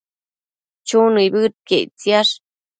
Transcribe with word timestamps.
Chu 0.87 0.99
nibëdquiec 1.13 1.83
ictisash 1.85 2.33